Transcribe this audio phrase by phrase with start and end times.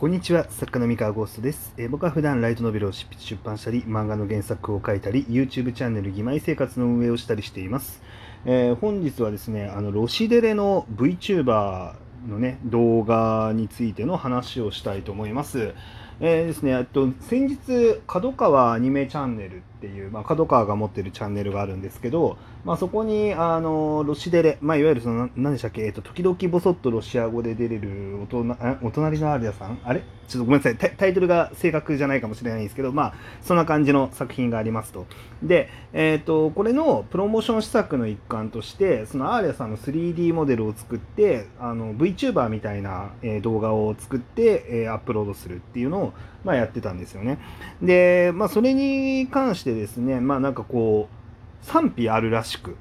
[0.00, 1.74] こんにちは、作家の三河ゴーストです。
[1.76, 8.00] えー僕は普段ライトノベルを執筆出版したり、漫画の原作を書いたり、YouTube チャンネル義妹生活の運営をしたりしています。
[8.46, 15.74] えー本日はですね、あのロシデレの VTuber のね、動画についての話をしたいと思います。
[16.20, 30.02] えーですね、えっと先日、角川アニメチャンネルていう、まあ、角川が持ってるチャンネルがあるんですけど、まあ、そこにあのロシデレ、まあ、いわゆるその何でしたっけ、えっと、時々ぼそっとロシア語で出れるおとなお隣のアーリアさん、あれ？
[30.28, 35.06] ちょっとごめんなさいタイ、タイトルが正確じゃないかもしれないんですけど、まあ、そんな感じの作品がありますと。
[35.42, 46.12] で、えっとこれのプロモーション施策の一環として、そのアーリアさんの 3D モデルを作って、あの VTuber みたいな、えー動画を作って、えーアップロードするっていうのを、
[46.44, 47.38] まあ、やってたんですよね。
[47.82, 52.76] で、まあ、それに関してですね、まあ、なんかこう、賛否あるらしく、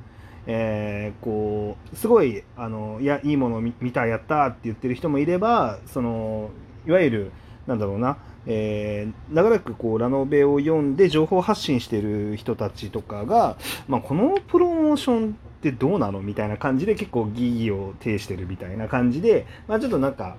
[0.48, 6.50] えーこう、すごい、あの、いや、いいものを見見た、やったって言ってる人もいれば、その、
[6.88, 7.32] いわゆる、
[7.68, 20.38] なんだろうな、えー長らくこうラノベを読んで情報発信してる人たちとかが、まあ、このプロモーションってどうなのみたいな感じで結構疑義を呈してるみたいな感じで、まあ、ちょっとなんか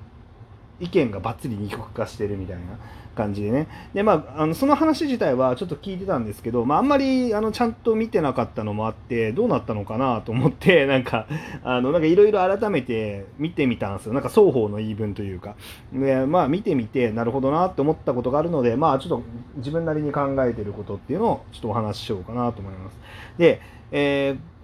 [0.81, 2.63] 意見がバッツリ二極化してるみたいな
[3.15, 3.69] 感じでね。
[3.93, 11.27] でまああのその話自体はちょっと聞いてたんですけど、まあ、あんまりあのちゃんと見てなかったのもあってどうなったのかなと思って なんか
[11.63, 14.15] あのなんかいろいろ改めて見てみたんですよ。
[14.15, 15.55] なんか双方の言い分というか。
[15.93, 19.23] でまあ見てみてなるほどなって思ったことがあるのでまあちょっと
[19.57, 22.99] 自分なりに考えてることっていうのをちょっとお話ししようかなと思います。
[23.39, 23.61] で、
[23.93, 24.60] えー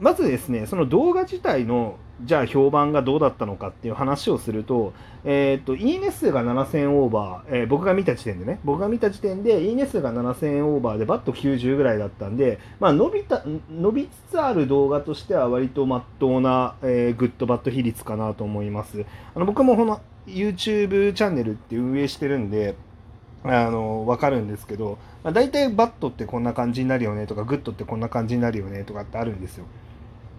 [0.00, 4.92] まずですねその動画自体のじゃあ評判がどうだったのかっていう話をすると、
[5.24, 19.04] えーっと、いいね数が7000オーバー、えー僕が見た時点でね、僕が見た時点で、いいね数が7000オーバーで、バット90ぐらいだったんで、まあ、伸びた、伸びつつある動画としては、割とまっとうな、えーグッドバッド比率かなと思います。
[19.34, 22.74] あの僕もこの YouTube チャンネルって運営してるんで、
[23.44, 29.66] あの分かるんですけど、まあ、大体バッドってこんな感じになるよねとかグッドってこんな感じになるよねとかってあるんですよ。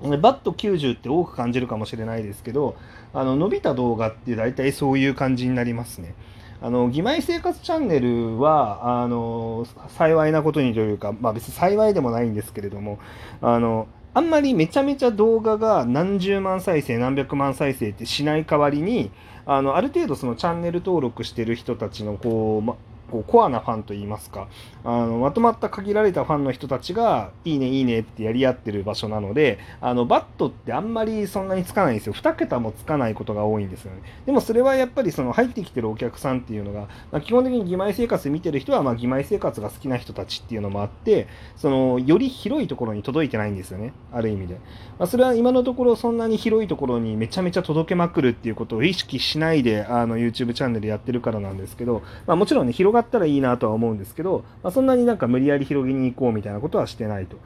[0.02, 2.76] バッド90って多く感じるかもしれないですけど
[3.14, 6.16] あの伸びた動画って大体そういう感じになりますね。
[6.62, 9.66] あの義妹生活チャンネルはあの
[9.98, 13.00] 幸いなことにというか、まあ、別に幸いでもないんですけれども
[13.42, 19.12] あのあんまりめちゃめちゃ動画が何十万再生何百万再生ってしない代わりに
[19.46, 22.76] あのある程度そのチャンネル登録してる人たちのこう、ま、
[23.10, 24.48] こうコアなファンといいますか
[24.84, 32.14] あのまとまった限られたファンの人たちがいいねいいねってやり合ってる場所なのであのバットってあんまりそんなにつかないんですよ。
[32.14, 34.02] 2桁もつかないことが多いんですよね。
[34.26, 36.82] でもそれはやっぱりその入ってきてるお客さんっていうのが、
[37.12, 43.94] まあ基本的に義妹生活見てる人はまあ義妹生活が好きな人たちっていうのもあってそのより広いところに届いてないんですよね。
[44.12, 44.56] ある意味で、
[44.98, 57.38] まあ、それは今のところそんなに広いところにめちゃめちゃ届けまくるっていうことを意識しないであの YouTube チャンネルやってるからなんですけど、まあ、もちろんね広がったらいいなとは思うんですけど、まあ、そんなになんか無理やり広げに行こうみたいなことはしてないと。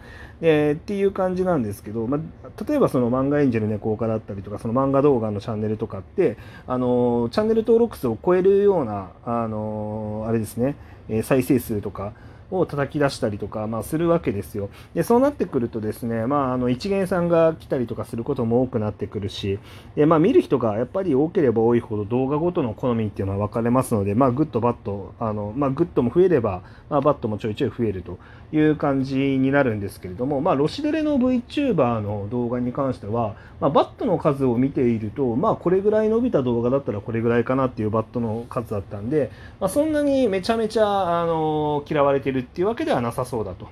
[0.41, 6.37] でっていう感じなんですけど、まあ、例えばその漫画エンジェル猫岡だったりとかその漫画動画のチャンネルとかって
[6.67, 10.75] あのチャンネル登録数を超えるようなあのあれですね、
[11.07, 12.13] えー再生数とか
[12.59, 14.69] を叩き出したりとか、まあ、するわけですよ。
[14.93, 19.59] でそうなってくるとですね、まあ、あの一見さんが来たりとかすることも多くなってくるし
[19.95, 28.19] で、まあ、見る人がやっぱり多ければ多いほど動画ごとの好みっていうのは分かれますので、まあ、グッドバッドあの、まあ、グッドも増えれば、まあ、バッドもちょいちょい増えると
[28.51, 43.67] いう感じになるんですけれども、まあ、ロシデレの VTuber の動画に関しては、まあ、バッドの数を見ていると、まあ、これぐらい伸びた動画だったらこれぐらいかなっていうバッドの数だったんで、まあ、そんなにめちゃめちゃあの嫌われてるっていうわけではなさそうだと。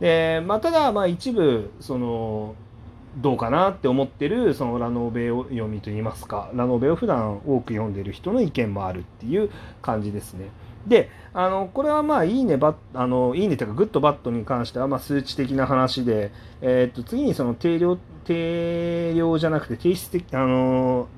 [0.00, 2.54] でまあ、ただ、まあ、一部その
[3.16, 9.50] どうかなって思ってるそのラノベを読みといいますかラノベを普段多く読んでる人の意見もあるっていう
[9.82, 10.50] 感じですね。
[10.86, 21.08] であのこれはまあいいねバあのいいねというかグッドバッドに関してはまあ数値的な話で、えー、と次にその定量定量じゃなくて定性的あの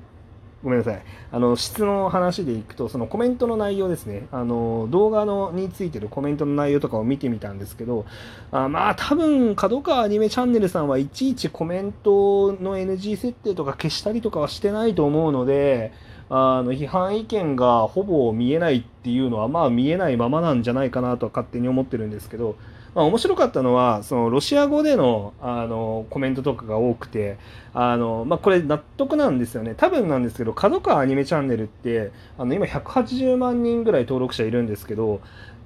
[0.63, 1.01] ごめんなさい。
[1.31, 4.27] あの質の話でいくとそのコメントの内容ですね。
[4.31, 8.05] あの動画のについてるコメントの内容とかを見てみたんですけど
[8.51, 15.91] あまあ多分角川アニメチャンネルさんはいちいちコメントの NG 設定とか消したりとかはしてないと思うので
[16.29, 22.55] あの批判意見がほぼ見えないっていうのはまあ見えないままなんじゃないかなと勝手に思ってるんですけど、
[22.93, 27.37] まあ、面白かったのはそのロシア語でのあのコメントとかが多くて
[27.73, 35.21] あの、まあ、これ納得なんですよね多分なんですけど角川アニメチャンネルってあの今180万人ぐらい登録者いるんですけど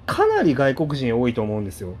[0.06, 1.96] かなり外国人多いと思うんですよ。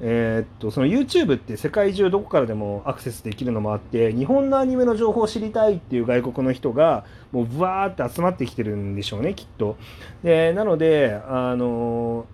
[0.00, 9.76] えー、っとその YouTube って世界中どこからでもアクセスできるのもあって日本のアニメの情報を知りたいっていう外国の人がもうブワーって集まってきてるんでしょうねきっと。
[10.22, 12.26] でなのであの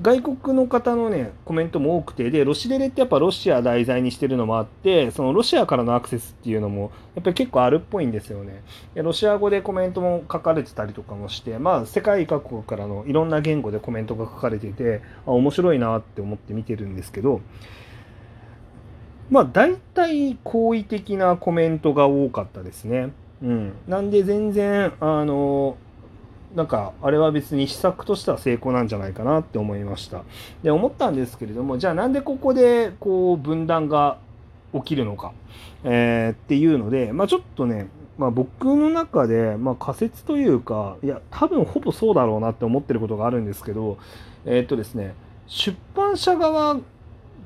[0.00, 8.62] 外国の方のねコメントも多くてでロシデレってやっぱロシア題材にしてるのもあってそのロシアからのアクセスっていうのもやっぱり結構あるっぽいんですよね。
[8.94, 17.40] でロシア語でコメントも書かれてたりとかもしてまあ世界各国からのいろんな言語でコメントが書かれててあ面白いなって思って見てるんですけど
[19.30, 23.10] まあ大体好意的なコメントが多かったですね。
[23.42, 23.72] うん。
[23.86, 25.76] なんで全然あの
[26.54, 30.22] なんかあれは別に施策としては成功なんじゃないかなって思いました。
[30.62, 34.18] で思ったんですけれどもじゃあなんでここでこう分断が
[34.74, 35.32] 起きるのか、
[35.84, 43.98] えー、っていうので、まあ、ちょっとね、まあ、僕の中で、まあ、仮説というかいや多分ほぼそうだろうなって思ってることがあるんですけど
[44.44, 45.14] えー、っとですね
[45.46, 46.78] 出版社側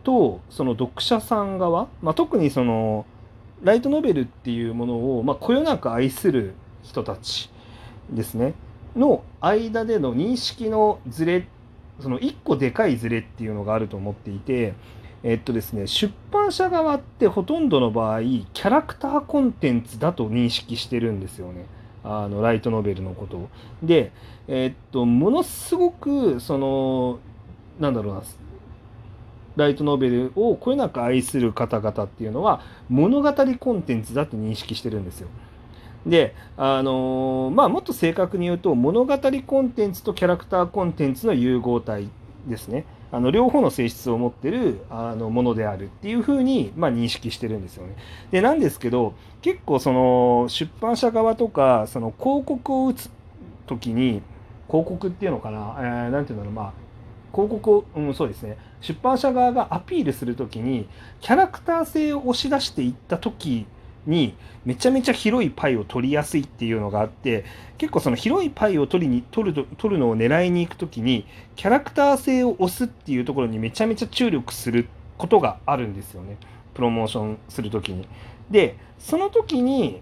[0.03, 3.07] とその読者さん側、まあ、特にその
[3.63, 7.49] ライトノベルっていうものを、まあ、こよなく愛する人たち
[8.11, 8.55] ですね。
[8.97, 11.49] の間での認識のズレ
[12.01, 14.75] その1個でかいズレっていうのがあると思っていて
[15.23, 21.67] えっとですね出版社側ってほとんどの場合キャラクターコンテンツだと認識してるんですよね
[22.05, 23.49] あのライトノベルのことを。
[23.83, 24.13] で
[24.49, 27.21] えっとものすごくその
[27.79, 28.23] なんだろうな
[29.57, 35.29] ライトノベルをこよなく愛する方々っていうのは物語コンテンツだと認識してるんですよ。
[36.07, 42.09] で、あのー、まあ、もっと正確に言うと、物語コンテンツとキャラクターコンテンツの融合体
[42.47, 42.85] ですね。
[43.13, 47.95] あの両方の性質を持ってるあのものであるっていうふうに、まあ、認識してるんですよね。
[48.31, 49.13] でなんですけど
[49.43, 53.11] 結構その出版社側とかその広告を打つ
[53.67, 54.23] 時に
[54.67, 56.73] 広告っていうのかな、えー、なんていうんだろうまあ
[57.33, 60.89] 広告を、うん、そうですね出版社側がアピールする時に
[61.21, 63.67] キャラクター性を押し出していった時
[64.07, 64.35] に
[64.65, 67.45] めちゃめちゃ広いパイを取りやすいっていうのがあって
[67.79, 71.27] 結構その広いパイを取りに取る取るのを狙いに行く時に
[71.57, 74.89] キャラクター性を押すっていうところにめちゃめちゃ注力する
[75.19, 76.37] ことがあるんですよね。
[76.75, 78.07] プロモーションする時に。
[78.51, 80.01] でその時に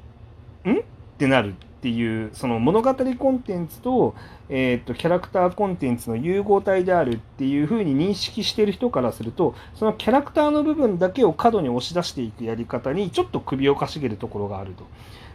[0.65, 0.73] ん？
[0.73, 0.83] っ
[1.19, 1.55] てなる。
[1.81, 4.15] っていうその物語コンテンツと,、
[4.51, 14.85] えーと、キャラクターコンテンツの融合体であるっていうふうに認識してる人からするとそのキャラクターの部分だけを過度に押し出していくやり方にちょっと首をかしげるところがあると。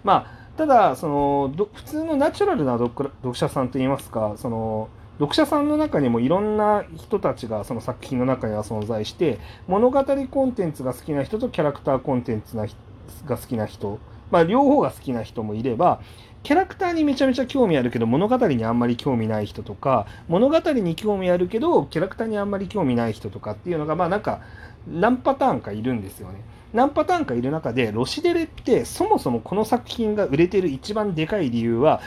[0.04, 4.88] まあただその普通のナチュラルな読者さんといいますかその
[5.18, 14.00] 読者さんの中にもいろんな人たちがその作品の中には存在して物語コンテンツが好きな人とキャラクターコンテンツが好きな人
[14.32, 16.02] まあ、両方が好きな人もいれば
[16.46, 24.42] キャラクターにめちゃめちゃ興味あるけど物語にあんまり興味ない人とか物語に興味あるけどキャラクターにあんまり興味ない人とかっていうのがまあなんか
[24.88, 26.42] 何パターンかいるんですよね。
[26.72, 32.00] 何パターンかいる中でロシデレってそもそもこの作品が売れてる一番でかい理由は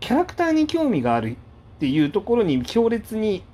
[0.00, 3.44] キャラクターに興味があるっていうところに強烈に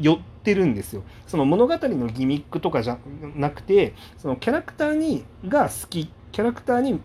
[0.00, 1.04] 寄ってるんですよ。
[1.28, 2.98] その物語のギミックとかじゃ
[3.36, 7.00] なくてそのキャラクターにが好きキャラクターに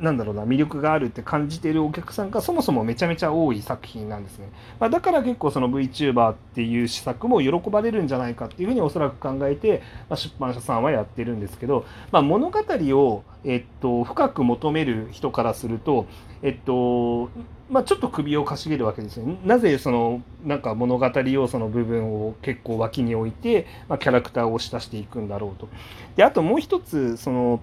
[0.00, 4.50] なんだろうな魅力があるって感じているお客さんがそもそもめちゃめちゃ多い作品なんですね、
[4.80, 16.06] まあ、だから結構その VTuber っていう施策も喜ばれるんじゃないかっていうふうにおそらく考えて、まあ、出版社さんはやってるんですけど、まあ、物語を、えっと、深く求める人からすると、
[16.42, 17.30] えっと
[17.70, 19.38] まあ、ちょっと首をかしげるわけですね。
[19.44, 25.68] なぜそのなんか物語要素の部分を結構脇に置いて、まあ、キャラクターを押し出していくんだろうと。
[26.16, 27.60] であともう一つその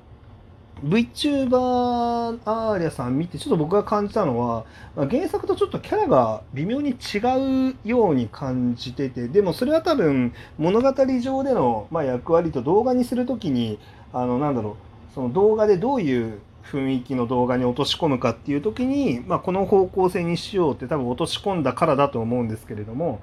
[0.83, 13.79] VTuber アーリャさん見てちょっと僕が感じたのは原作とちょっとキャラが微妙に違うように感じててでもそれは多分物語上での、まあ、役割と動画にする時に
[14.11, 23.21] あのなんだろうその動画でどういう雰囲気の動画に落とし込むかっていう時に、まあ、この方向性にしようって多分落とし込んだからだと思うんですけれども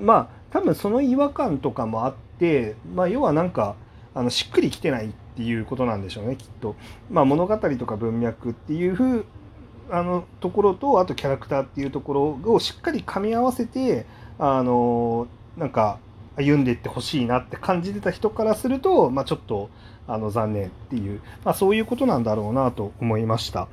[0.00, 3.76] まあ多分その違和感とかもあって、まあ、要はなんか
[4.14, 6.74] あのしっくりきてないってていうことなんでしょうねきっと。
[7.10, 9.24] まあ、物語とか文脈っていう風
[9.90, 14.06] あのところとあとキャラクターっていうところをしっかり噛み合わせて
[14.38, 15.98] あのなんか
[16.36, 19.70] 歩んでいってほしいなって感じてた人からすると、まあ、ちょっと
[20.06, 23.68] あの残念っていう、まあ、そういうことなんだろうなと思いました。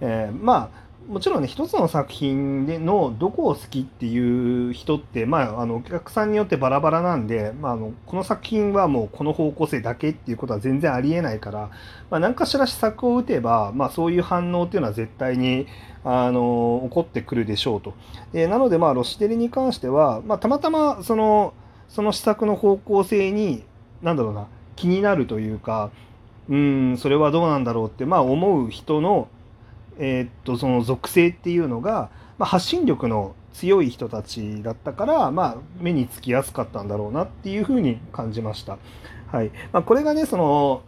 [0.00, 11.70] えー、まあもちろんね一つの作品でのどこを好きっていう人って、まあ、あのお客さんによってバラバラなんで、まあ、あのこの作品はもうこの方向性だけっていうことは全然ありえないから、
[12.10, 15.66] まあ、何かしら施策を打てば、まあ、そういう反応っていうのは絶対に
[16.02, 17.94] あの起こってくるでしょうと。
[18.32, 21.54] えなので、まあ、ロシデリに関しては、まあ、たまたまその
[21.88, 23.64] その施策の方向性に
[24.02, 25.90] なんだろうな気になるというか
[26.48, 29.28] うんそれはどうなんだろうってまあ思う人の
[29.98, 38.78] えー、っとその属性っていうのが、まあ、発信力の強い人たちだったから、まあ、目につきやすかったんだろうなっていうふうに感じました。
[39.28, 40.82] はいまあ、これがねその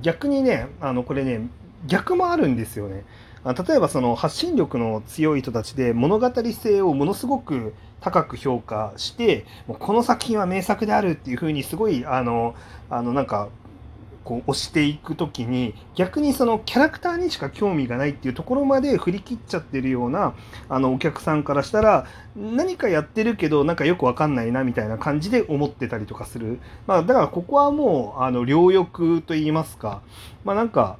[0.00, 1.48] 逆にねあのこれね
[1.86, 3.04] 逆もあるんですよね。
[3.44, 12.54] 例えばその発信力の強い人たちで物語性をものすごく高く評価してもうこの作品は名作であるっていうふうにすごいあの
[12.88, 13.50] あのなんか
[14.24, 20.34] こう押していく時に逆にそのキャラクターにしか興味がないっていうところまで振り切っちゃってるような
[20.68, 30.02] あのお客さんからしたら何かやってるけどなんかよくわかんないなみたいな感じで思ってたりとかする、まあ、だからここはもうあの両翼と言いますか
[30.44, 30.96] まあなんか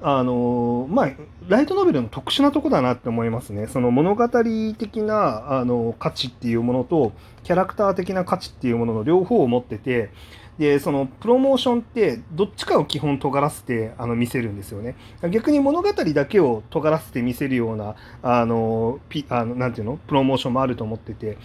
[0.00, 1.10] あのまあ
[1.48, 3.66] ライトノベルの特殊なとこだなって思いますね。
[3.66, 10.10] その物語的なあの価値っていうものとキャラクター的な価値っていうものの両方を持ってて
[10.58, 14.96] でそのプロモーションってどっちかを基本尖らせてあの見せるんですよね。
[15.30, 19.98] 逆に物語だけを尖らせて見せるようなあのピあのなんていうの？
[20.08, 21.38] プロモーションもあると思ってて。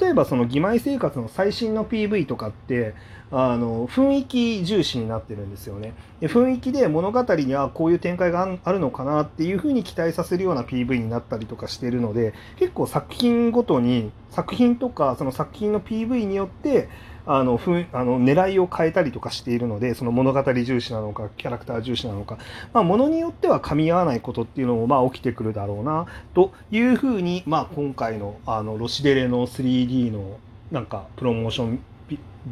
[0.00, 2.94] 例えばその義妹生活の最新の PV とかって
[3.32, 5.94] あの雰囲気重視になってるんですよね。
[6.20, 16.88] で雰囲気で物語にはこういう展開があるのかなっていうふうに期待させるような PV になったりとかしてるので結構作品ごとに作品とかその作品の PV によって
[17.26, 22.38] あのふあの狙いを変えたりとかしているのでその物語重視なのかキャラクター重視なのか、
[22.72, 30.38] まあ、ものによっては噛み合わないことっていうのもまあ起きてくるだろうなというふうに、まあ、今回のあのロシデレの 3D の
[30.72, 31.80] なんかプロモーション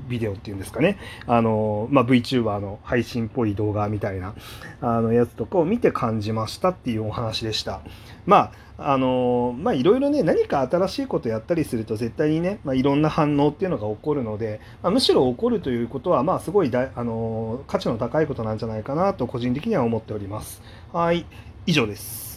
[0.09, 4.35] ビデオっていうんですかねあの、まあ、VTuber の配信っぽい動画みたいな
[4.81, 7.81] あのやつとかを見て感じましたっていうお話でした。
[8.27, 20.62] まああのまあいろいろね何か新しいことやったりすると絶対にね、まあ、いろんな反応っていうのが起こるので、まあ、むしろ起こるということはまあすごいだあの価値の高いことなんじゃないかなと個人的には思っております。
[20.93, 21.27] はい
[21.67, 22.27] 以上です。